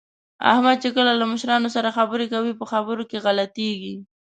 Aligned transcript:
احمد 0.51 0.77
چې 0.83 0.89
کله 0.97 1.11
له 1.21 1.25
مشرانو 1.31 1.69
سره 1.75 1.95
خبرې 1.97 2.27
کوي، 2.33 2.51
په 2.59 2.65
خبرو 2.71 3.03
کې 3.09 3.17
غلطېږي 3.25 3.95